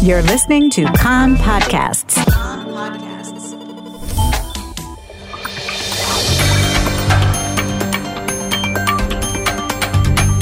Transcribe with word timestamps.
You're 0.00 0.22
listening 0.22 0.70
to 0.70 0.84
Kan 0.92 1.34
Podcasts. 1.34 2.16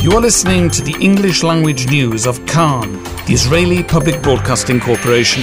You 0.03 0.12
are 0.12 0.21
listening 0.21 0.69
to 0.69 0.82
the 0.82 0.95
English 1.00 1.42
language 1.42 1.88
news 1.88 2.27
of 2.27 2.45
Kan, 2.45 3.03
the 3.24 3.32
Israeli 3.32 3.82
Public 3.82 4.21
Broadcasting 4.22 4.79
Corporation. 4.79 5.43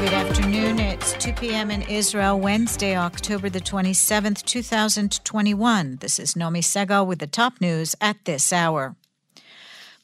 Good 0.00 0.14
afternoon. 0.14 0.80
It's 0.80 1.12
2 1.12 1.34
p.m. 1.34 1.70
in 1.70 1.82
Israel, 1.82 2.40
Wednesday, 2.40 2.96
October 2.96 3.50
the 3.50 3.60
27th, 3.60 4.42
2021. 4.46 5.96
This 5.96 6.18
is 6.18 6.32
Nomi 6.32 6.60
Segal 6.62 7.06
with 7.06 7.18
the 7.18 7.26
top 7.26 7.60
news 7.60 7.94
at 8.00 8.16
this 8.24 8.50
hour. 8.50 8.96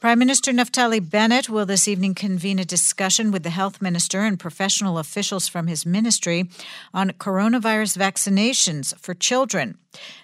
Prime 0.05 0.19
Minister 0.19 0.53
Naftali 0.53 1.01
Bennett 1.01 1.49
will 1.49 1.65
this 1.65 1.89
evening 1.89 2.15
convene 2.15 2.59
a 2.59 2.65
discussion 2.67 3.31
with 3.31 3.43
the 3.43 3.49
health 3.49 3.81
minister 3.81 4.21
and 4.21 4.39
professional 4.39 4.99
officials 4.99 5.49
from 5.49 5.67
his 5.67 5.87
ministry 5.87 6.51
on 6.93 7.13
coronavirus 7.13 7.97
vaccinations 7.97 8.95
for 8.99 9.15
children. 9.15 9.79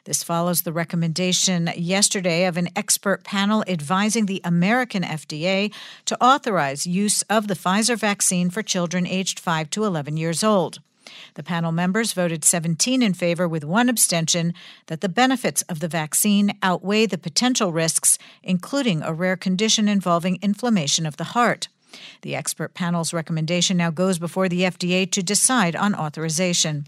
This 0.05 0.23
follows 0.23 0.61
the 0.61 0.73
recommendation 0.75 1.71
yesterday 1.75 2.45
of 2.45 2.59
an 2.59 2.69
expert 2.77 3.25
panel 3.25 3.65
advising 3.67 4.27
the 4.27 4.43
American 4.45 5.03
FDA 5.03 5.73
to 6.05 6.23
authorize 6.23 6.87
use 6.87 7.23
of 7.31 7.49
the 7.49 7.55
Pfizer 7.55 7.97
vaccine 7.97 8.51
for 8.51 8.63
children 8.63 9.07
aged 9.07 9.41
5 9.41 9.71
to 9.71 9.85
11 9.85 10.19
years 10.19 10.45
old. 10.45 10.81
The 11.35 11.43
panel 11.43 11.73
members 11.73 12.13
voted 12.13 12.45
17 12.45 13.03
in 13.03 13.15
favor 13.15 13.49
with 13.49 13.65
one 13.65 13.89
abstention 13.89 14.55
that 14.87 15.01
the 15.01 15.09
benefits 15.09 15.63
of 15.63 15.81
the 15.81 15.89
vaccine 15.89 16.53
outweigh 16.63 17.07
the 17.07 17.19
potential 17.19 17.73
risks, 17.73 18.19
including 18.43 19.03
a 19.03 19.13
rare 19.13 19.37
condition 19.37 19.89
involving 19.89 20.39
inflammation 20.43 21.07
of 21.07 21.17
the 21.17 21.25
heart. 21.25 21.69
The 22.23 22.35
expert 22.35 22.75
panel's 22.75 23.13
recommendation 23.13 23.77
now 23.77 23.91
goes 23.91 24.19
before 24.19 24.49
the 24.49 24.63
FDA 24.63 25.11
to 25.11 25.23
decide 25.23 25.75
on 25.75 25.95
authorization. 25.95 26.87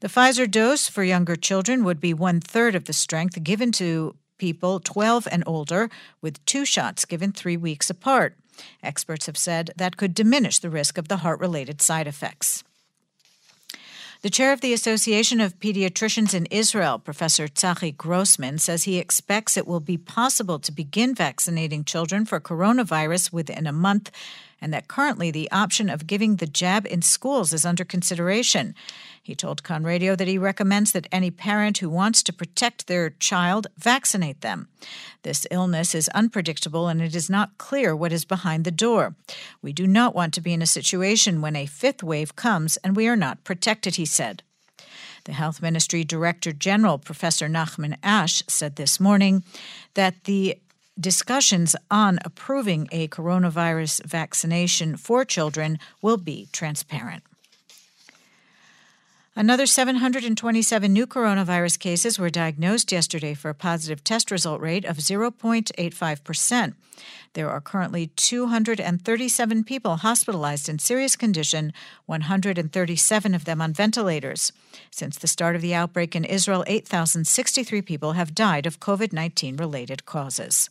The 0.00 0.08
Pfizer 0.08 0.50
dose 0.50 0.88
for 0.88 1.02
younger 1.02 1.36
children 1.36 1.82
would 1.84 2.00
be 2.00 2.14
one 2.14 2.40
third 2.40 2.74
of 2.74 2.84
the 2.84 2.92
strength 2.92 3.42
given 3.42 3.72
to 3.72 4.14
people 4.38 4.80
12 4.80 5.26
and 5.30 5.42
older, 5.46 5.90
with 6.22 6.44
two 6.46 6.64
shots 6.64 7.04
given 7.04 7.32
three 7.32 7.56
weeks 7.56 7.90
apart. 7.90 8.36
Experts 8.82 9.26
have 9.26 9.36
said 9.36 9.72
that 9.76 9.96
could 9.96 10.14
diminish 10.14 10.58
the 10.58 10.70
risk 10.70 10.98
of 10.98 11.08
the 11.08 11.18
heart 11.18 11.40
related 11.40 11.82
side 11.82 12.06
effects. 12.06 12.62
The 14.20 14.30
chair 14.30 14.52
of 14.52 14.60
the 14.60 14.72
Association 14.72 15.40
of 15.40 15.60
Pediatricians 15.60 16.34
in 16.34 16.46
Israel, 16.46 16.98
Professor 16.98 17.46
Tzachi 17.46 17.96
Grossman, 17.96 18.58
says 18.58 18.82
he 18.82 18.98
expects 18.98 19.56
it 19.56 19.64
will 19.64 19.78
be 19.78 19.96
possible 19.96 20.58
to 20.58 20.72
begin 20.72 21.14
vaccinating 21.14 21.84
children 21.84 22.24
for 22.24 22.40
coronavirus 22.40 23.32
within 23.32 23.64
a 23.64 23.72
month 23.72 24.10
and 24.60 24.72
that 24.72 24.88
currently 24.88 25.30
the 25.30 25.50
option 25.50 25.88
of 25.88 26.06
giving 26.06 26.36
the 26.36 26.46
jab 26.46 26.86
in 26.86 27.02
schools 27.02 27.52
is 27.52 27.64
under 27.64 27.84
consideration. 27.84 28.74
He 29.22 29.34
told 29.34 29.62
Kan 29.62 29.84
Radio 29.84 30.16
that 30.16 30.28
he 30.28 30.38
recommends 30.38 30.92
that 30.92 31.06
any 31.12 31.30
parent 31.30 31.78
who 31.78 31.90
wants 31.90 32.22
to 32.22 32.32
protect 32.32 32.86
their 32.86 33.10
child 33.10 33.66
vaccinate 33.76 34.40
them. 34.40 34.68
This 35.22 35.46
illness 35.50 35.94
is 35.94 36.08
unpredictable 36.08 36.88
and 36.88 37.02
it 37.02 37.14
is 37.14 37.28
not 37.28 37.58
clear 37.58 37.94
what 37.94 38.12
is 38.12 38.24
behind 38.24 38.64
the 38.64 38.70
door. 38.70 39.14
We 39.60 39.72
do 39.72 39.86
not 39.86 40.14
want 40.14 40.32
to 40.34 40.40
be 40.40 40.52
in 40.52 40.62
a 40.62 40.66
situation 40.66 41.40
when 41.40 41.56
a 41.56 41.66
fifth 41.66 42.02
wave 42.02 42.36
comes 42.36 42.78
and 42.78 42.96
we 42.96 43.06
are 43.06 43.16
not 43.16 43.44
protected, 43.44 43.96
he 43.96 44.06
said. 44.06 44.42
The 45.24 45.32
Health 45.34 45.60
Ministry 45.60 46.04
Director 46.04 46.52
General, 46.52 46.96
Professor 46.96 47.48
Nachman 47.48 47.98
Ash, 48.02 48.42
said 48.48 48.76
this 48.76 48.98
morning 48.98 49.44
that 49.92 50.24
the 50.24 50.58
discussions 50.98 51.76
on 51.90 52.18
approving 52.24 52.88
a 52.90 53.08
coronavirus 53.08 54.04
vaccination 54.04 54.96
for 54.96 55.24
children 55.24 55.78
will 56.02 56.16
be 56.16 56.48
transparent. 56.52 57.22
Another 59.38 59.66
727 59.66 60.92
new 60.92 61.06
coronavirus 61.06 61.78
cases 61.78 62.18
were 62.18 62.28
diagnosed 62.28 62.90
yesterday 62.90 63.34
for 63.34 63.50
a 63.50 63.54
positive 63.54 64.02
test 64.02 64.32
result 64.32 64.60
rate 64.60 64.84
of 64.84 64.96
0.85%. 64.96 66.74
There 67.34 67.48
are 67.48 67.60
currently 67.60 68.08
237 68.16 69.62
people 69.62 69.98
hospitalized 69.98 70.68
in 70.68 70.80
serious 70.80 71.14
condition, 71.14 71.72
137 72.06 73.34
of 73.34 73.44
them 73.44 73.62
on 73.62 73.72
ventilators. 73.72 74.50
Since 74.90 75.18
the 75.18 75.28
start 75.28 75.54
of 75.54 75.62
the 75.62 75.72
outbreak 75.72 76.16
in 76.16 76.24
Israel, 76.24 76.64
8,063 76.66 77.80
people 77.82 78.14
have 78.14 78.34
died 78.34 78.66
of 78.66 78.80
COVID 78.80 79.12
19 79.12 79.56
related 79.56 80.04
causes. 80.04 80.68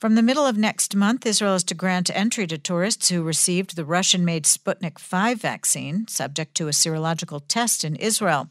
From 0.00 0.14
the 0.14 0.22
middle 0.22 0.46
of 0.46 0.56
next 0.56 0.96
month, 0.96 1.26
Israel 1.26 1.56
is 1.56 1.64
to 1.64 1.74
grant 1.74 2.08
entry 2.14 2.46
to 2.46 2.56
tourists 2.56 3.10
who 3.10 3.22
received 3.22 3.76
the 3.76 3.84
Russian 3.84 4.24
made 4.24 4.44
Sputnik 4.44 4.98
V 4.98 5.34
vaccine, 5.34 6.08
subject 6.08 6.54
to 6.54 6.68
a 6.68 6.70
serological 6.70 7.42
test 7.46 7.84
in 7.84 7.96
Israel. 7.96 8.48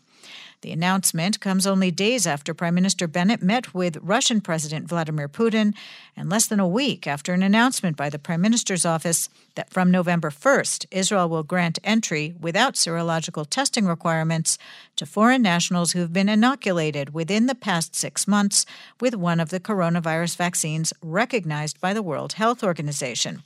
The 0.61 0.71
announcement 0.73 1.39
comes 1.39 1.65
only 1.65 1.89
days 1.89 2.27
after 2.27 2.53
Prime 2.53 2.75
Minister 2.75 3.07
Bennett 3.07 3.41
met 3.41 3.73
with 3.73 3.95
Russian 4.01 4.41
President 4.41 4.89
Vladimir 4.89 5.29
Putin 5.29 5.73
and 6.17 6.29
less 6.29 6.47
than 6.47 6.59
a 6.59 6.67
week 6.67 7.07
after 7.07 7.33
an 7.33 7.41
announcement 7.41 7.95
by 7.95 8.09
the 8.09 8.19
Prime 8.19 8.41
Minister's 8.41 8.85
office 8.85 9.29
that 9.55 9.69
from 9.69 9.89
November 9.89 10.29
1st, 10.29 10.85
Israel 10.91 11.29
will 11.29 11.43
grant 11.43 11.79
entry 11.81 12.35
without 12.41 12.73
serological 12.73 13.47
testing 13.49 13.85
requirements 13.85 14.57
to 14.97 15.05
foreign 15.05 15.41
nationals 15.41 15.93
who've 15.93 16.11
been 16.11 16.27
inoculated 16.27 17.13
within 17.13 17.45
the 17.45 17.55
past 17.55 17.95
six 17.95 18.27
months 18.27 18.65
with 18.99 19.15
one 19.15 19.39
of 19.39 19.51
the 19.51 19.61
coronavirus 19.61 20.35
vaccines 20.35 20.91
recognized 21.01 21.79
by 21.79 21.93
the 21.93 22.03
World 22.03 22.33
Health 22.33 22.65
Organization. 22.65 23.43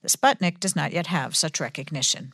The 0.00 0.08
Sputnik 0.08 0.60
does 0.60 0.74
not 0.74 0.92
yet 0.92 1.08
have 1.08 1.36
such 1.36 1.60
recognition. 1.60 2.32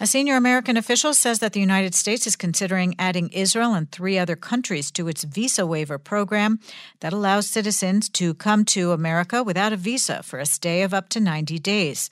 A 0.00 0.06
senior 0.06 0.36
American 0.36 0.76
official 0.76 1.12
says 1.12 1.40
that 1.40 1.54
the 1.54 1.60
United 1.60 1.92
States 1.92 2.24
is 2.24 2.36
considering 2.36 2.94
adding 3.00 3.30
Israel 3.30 3.74
and 3.74 3.90
three 3.90 4.16
other 4.16 4.36
countries 4.36 4.92
to 4.92 5.08
its 5.08 5.24
visa 5.24 5.66
waiver 5.66 5.98
program 5.98 6.60
that 7.00 7.12
allows 7.12 7.48
citizens 7.48 8.08
to 8.10 8.34
come 8.34 8.64
to 8.66 8.92
America 8.92 9.42
without 9.42 9.72
a 9.72 9.76
visa 9.76 10.22
for 10.22 10.38
a 10.38 10.46
stay 10.46 10.82
of 10.82 10.94
up 10.94 11.08
to 11.08 11.18
90 11.18 11.58
days. 11.58 12.10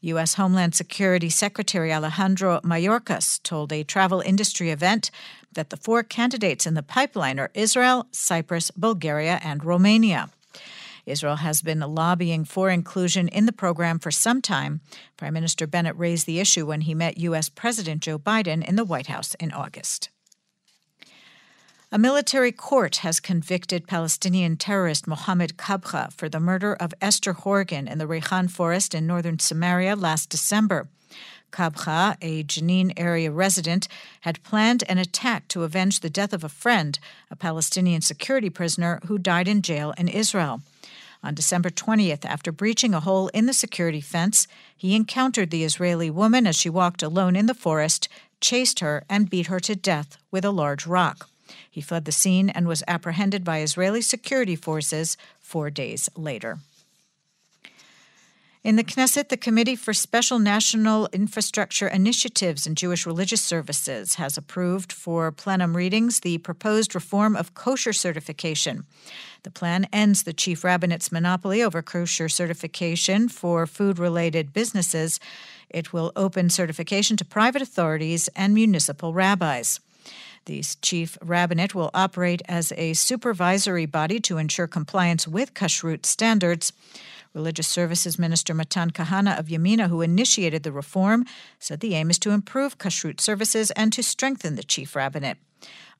U.S. 0.00 0.34
Homeland 0.34 0.74
Security 0.74 1.30
Secretary 1.30 1.92
Alejandro 1.92 2.58
Mayorkas 2.64 3.40
told 3.44 3.72
a 3.72 3.84
travel 3.84 4.20
industry 4.22 4.70
event 4.70 5.12
that 5.52 5.70
the 5.70 5.76
four 5.76 6.02
candidates 6.02 6.66
in 6.66 6.74
the 6.74 6.82
pipeline 6.82 7.38
are 7.38 7.52
Israel, 7.54 8.08
Cyprus, 8.10 8.72
Bulgaria, 8.72 9.38
and 9.44 9.64
Romania. 9.64 10.30
Israel 11.10 11.36
has 11.36 11.62
been 11.62 11.80
lobbying 11.80 12.44
for 12.44 12.70
inclusion 12.70 13.28
in 13.28 13.46
the 13.46 13.52
program 13.52 13.98
for 13.98 14.10
some 14.10 14.40
time. 14.40 14.80
Prime 15.16 15.34
Minister 15.34 15.66
Bennett 15.66 15.96
raised 15.96 16.26
the 16.26 16.40
issue 16.40 16.66
when 16.66 16.82
he 16.82 16.94
met 16.94 17.18
U.S. 17.18 17.48
President 17.48 18.02
Joe 18.02 18.18
Biden 18.18 18.66
in 18.66 18.76
the 18.76 18.84
White 18.84 19.08
House 19.08 19.34
in 19.34 19.52
August. 19.52 20.08
A 21.92 21.98
military 21.98 22.52
court 22.52 22.96
has 22.98 23.18
convicted 23.18 23.88
Palestinian 23.88 24.56
terrorist 24.56 25.08
Mohammed 25.08 25.56
Kabha 25.56 26.12
for 26.12 26.28
the 26.28 26.38
murder 26.38 26.74
of 26.74 26.94
Esther 27.00 27.34
Horgen 27.34 27.90
in 27.90 27.98
the 27.98 28.06
Reihan 28.06 28.48
forest 28.48 28.94
in 28.94 29.08
northern 29.08 29.40
Samaria 29.40 29.96
last 29.96 30.30
December. 30.30 30.88
Kabha, 31.50 32.16
a 32.22 32.44
Jenin 32.44 32.92
area 32.96 33.32
resident, 33.32 33.88
had 34.20 34.42
planned 34.44 34.84
an 34.88 34.98
attack 34.98 35.48
to 35.48 35.64
avenge 35.64 35.98
the 35.98 36.10
death 36.10 36.32
of 36.32 36.44
a 36.44 36.48
friend, 36.48 36.98
a 37.28 37.34
Palestinian 37.34 38.02
security 38.02 38.50
prisoner 38.50 39.00
who 39.06 39.18
died 39.18 39.48
in 39.48 39.62
jail 39.62 39.92
in 39.98 40.06
Israel. 40.06 40.62
On 41.22 41.34
December 41.34 41.68
20th, 41.68 42.24
after 42.24 42.50
breaching 42.50 42.94
a 42.94 43.00
hole 43.00 43.28
in 43.28 43.46
the 43.46 43.52
security 43.52 44.00
fence, 44.00 44.46
he 44.74 44.96
encountered 44.96 45.50
the 45.50 45.64
Israeli 45.64 46.10
woman 46.10 46.46
as 46.46 46.56
she 46.56 46.70
walked 46.70 47.02
alone 47.02 47.36
in 47.36 47.46
the 47.46 47.54
forest, 47.54 48.08
chased 48.40 48.80
her, 48.80 49.04
and 49.08 49.28
beat 49.28 49.48
her 49.48 49.60
to 49.60 49.76
death 49.76 50.16
with 50.30 50.44
a 50.44 50.50
large 50.50 50.86
rock. 50.86 51.28
He 51.70 51.82
fled 51.82 52.06
the 52.06 52.12
scene 52.12 52.48
and 52.48 52.66
was 52.66 52.82
apprehended 52.88 53.44
by 53.44 53.60
Israeli 53.60 54.00
security 54.00 54.56
forces 54.56 55.18
four 55.40 55.68
days 55.68 56.08
later. 56.16 56.58
In 58.62 58.76
the 58.76 58.84
Knesset, 58.84 59.30
the 59.30 59.38
Committee 59.38 59.74
for 59.74 59.94
Special 59.94 60.38
National 60.38 61.08
Infrastructure 61.14 61.88
Initiatives 61.88 62.66
and 62.66 62.76
Jewish 62.76 63.06
Religious 63.06 63.40
Services 63.40 64.16
has 64.16 64.36
approved 64.36 64.92
for 64.92 65.32
plenum 65.32 65.74
readings 65.74 66.20
the 66.20 66.36
proposed 66.36 66.94
reform 66.94 67.36
of 67.36 67.54
kosher 67.54 67.94
certification. 67.94 68.84
The 69.44 69.50
plan 69.50 69.86
ends 69.94 70.24
the 70.24 70.34
chief 70.34 70.62
rabbinate's 70.62 71.10
monopoly 71.10 71.62
over 71.62 71.80
kosher 71.80 72.28
certification 72.28 73.30
for 73.30 73.66
food 73.66 73.98
related 73.98 74.52
businesses. 74.52 75.20
It 75.70 75.94
will 75.94 76.12
open 76.14 76.50
certification 76.50 77.16
to 77.16 77.24
private 77.24 77.62
authorities 77.62 78.28
and 78.36 78.52
municipal 78.52 79.14
rabbis. 79.14 79.80
The 80.44 80.62
chief 80.82 81.16
rabbinate 81.22 81.74
will 81.74 81.90
operate 81.94 82.42
as 82.46 82.72
a 82.76 82.92
supervisory 82.92 83.86
body 83.86 84.20
to 84.20 84.36
ensure 84.36 84.66
compliance 84.66 85.26
with 85.26 85.54
kashrut 85.54 86.04
standards. 86.04 86.74
Religious 87.32 87.68
Services 87.68 88.18
Minister 88.18 88.54
Matan 88.54 88.90
Kahana 88.90 89.38
of 89.38 89.46
Yamina, 89.46 89.88
who 89.88 90.00
initiated 90.00 90.62
the 90.62 90.72
reform, 90.72 91.24
said 91.58 91.80
the 91.80 91.94
aim 91.94 92.10
is 92.10 92.18
to 92.18 92.30
improve 92.30 92.78
kashrut 92.78 93.20
services 93.20 93.70
and 93.72 93.92
to 93.92 94.02
strengthen 94.02 94.56
the 94.56 94.64
chief 94.64 94.96
rabbinate. 94.96 95.38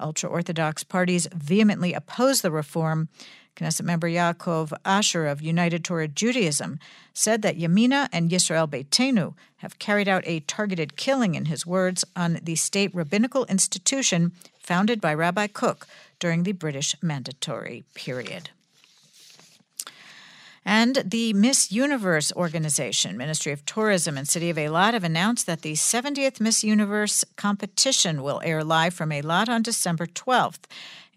Ultra 0.00 0.28
Orthodox 0.28 0.82
parties 0.82 1.28
vehemently 1.34 1.92
oppose 1.92 2.40
the 2.40 2.50
reform. 2.50 3.08
Knesset 3.56 3.84
member 3.84 4.08
Yaakov 4.08 4.72
Asher 4.84 5.26
of 5.26 5.42
United 5.42 5.84
Torah 5.84 6.08
Judaism 6.08 6.78
said 7.12 7.42
that 7.42 7.58
Yamina 7.58 8.08
and 8.12 8.30
Yisrael 8.30 8.68
Beitenu 8.68 9.34
have 9.58 9.78
carried 9.78 10.08
out 10.08 10.22
a 10.26 10.40
targeted 10.40 10.96
killing, 10.96 11.34
in 11.34 11.44
his 11.44 11.66
words, 11.66 12.04
on 12.16 12.40
the 12.42 12.56
state 12.56 12.94
rabbinical 12.94 13.44
institution 13.46 14.32
founded 14.58 15.00
by 15.00 15.12
Rabbi 15.12 15.46
Kook 15.48 15.86
during 16.18 16.44
the 16.44 16.52
British 16.52 16.96
Mandatory 17.02 17.84
period. 17.94 18.50
And 20.64 21.02
the 21.04 21.32
Miss 21.32 21.72
Universe 21.72 22.32
organization, 22.36 23.16
Ministry 23.16 23.52
of 23.52 23.64
Tourism 23.64 24.18
and 24.18 24.28
City 24.28 24.50
of 24.50 24.58
Eilat 24.58 24.92
have 24.92 25.04
announced 25.04 25.46
that 25.46 25.62
the 25.62 25.72
70th 25.72 26.38
Miss 26.38 26.62
Universe 26.62 27.24
competition 27.36 28.22
will 28.22 28.42
air 28.44 28.62
live 28.62 28.92
from 28.92 29.10
Eilat 29.10 29.48
on 29.48 29.62
December 29.62 30.06
12th. 30.06 30.64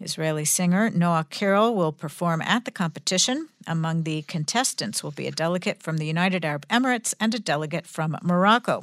Israeli 0.00 0.44
singer 0.44 0.90
Noa 0.90 1.26
Kirel 1.30 1.74
will 1.74 1.92
perform 1.92 2.40
at 2.42 2.64
the 2.64 2.70
competition. 2.70 3.48
Among 3.66 4.02
the 4.02 4.22
contestants 4.22 5.04
will 5.04 5.12
be 5.12 5.26
a 5.26 5.32
delegate 5.32 5.82
from 5.82 5.98
the 5.98 6.06
United 6.06 6.44
Arab 6.44 6.66
Emirates 6.68 7.14
and 7.20 7.34
a 7.34 7.38
delegate 7.38 7.86
from 7.86 8.16
Morocco. 8.22 8.82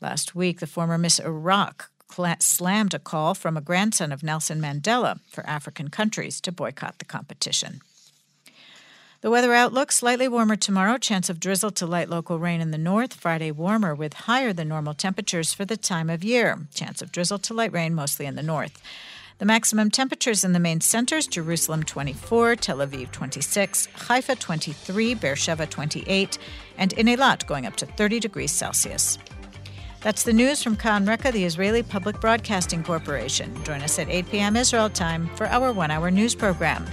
Last 0.00 0.34
week, 0.34 0.60
the 0.60 0.66
former 0.66 0.98
Miss 0.98 1.18
Iraq 1.18 1.90
slammed 2.38 2.94
a 2.94 2.98
call 2.98 3.34
from 3.34 3.56
a 3.56 3.60
grandson 3.60 4.12
of 4.12 4.22
Nelson 4.22 4.60
Mandela 4.60 5.18
for 5.28 5.44
African 5.48 5.88
countries 5.88 6.40
to 6.42 6.52
boycott 6.52 6.98
the 6.98 7.04
competition. 7.04 7.80
The 9.24 9.30
weather 9.30 9.54
outlook 9.54 9.90
slightly 9.90 10.28
warmer 10.28 10.54
tomorrow, 10.54 10.98
chance 10.98 11.30
of 11.30 11.40
drizzle 11.40 11.70
to 11.70 11.86
light 11.86 12.10
local 12.10 12.38
rain 12.38 12.60
in 12.60 12.72
the 12.72 12.76
north. 12.76 13.14
Friday 13.14 13.50
warmer 13.50 13.94
with 13.94 14.12
higher 14.12 14.52
than 14.52 14.68
normal 14.68 14.92
temperatures 14.92 15.54
for 15.54 15.64
the 15.64 15.78
time 15.78 16.10
of 16.10 16.22
year. 16.22 16.58
Chance 16.74 17.00
of 17.00 17.10
drizzle 17.10 17.38
to 17.38 17.54
light 17.54 17.72
rain 17.72 17.94
mostly 17.94 18.26
in 18.26 18.34
the 18.34 18.42
north. 18.42 18.82
The 19.38 19.46
maximum 19.46 19.90
temperatures 19.90 20.44
in 20.44 20.52
the 20.52 20.60
main 20.60 20.82
centers 20.82 21.26
Jerusalem 21.26 21.84
24, 21.84 22.56
Tel 22.56 22.76
Aviv 22.76 23.12
26, 23.12 23.86
Haifa 23.94 24.36
23, 24.36 25.14
Beersheba 25.14 25.64
28, 25.68 26.36
and 26.76 26.92
in 26.92 27.06
Eilat 27.06 27.46
going 27.46 27.64
up 27.64 27.76
to 27.76 27.86
30 27.86 28.20
degrees 28.20 28.52
Celsius. 28.52 29.16
That's 30.02 30.24
the 30.24 30.34
news 30.34 30.62
from 30.62 30.76
Kan 30.76 31.06
Reka, 31.06 31.32
the 31.32 31.46
Israeli 31.46 31.82
Public 31.82 32.20
Broadcasting 32.20 32.84
Corporation. 32.84 33.64
Join 33.64 33.80
us 33.80 33.98
at 33.98 34.10
8 34.10 34.30
p.m. 34.30 34.54
Israel 34.54 34.90
time 34.90 35.30
for 35.34 35.46
our 35.46 35.72
one 35.72 35.90
hour 35.90 36.10
news 36.10 36.34
program. 36.34 36.86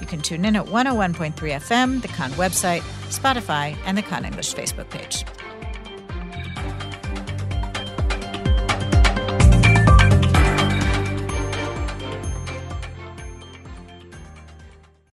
You 0.00 0.06
can 0.06 0.20
tune 0.20 0.44
in 0.44 0.56
at 0.56 0.66
101.3 0.66 1.34
FM, 1.34 2.02
the 2.02 2.08
Kan 2.08 2.30
website, 2.32 2.82
Spotify, 3.10 3.76
and 3.84 3.98
the 3.98 4.02
Kan 4.02 4.24
English 4.24 4.54
Facebook 4.54 4.88
page. 4.90 5.24